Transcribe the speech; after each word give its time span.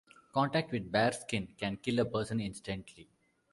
Contact 0.33 0.71
with 0.71 0.91
bare 0.91 1.11
skin 1.11 1.47
can 1.59 1.77
kill 1.77 1.99
a 1.99 2.05
person 2.05 2.39
instantly. 2.39 3.07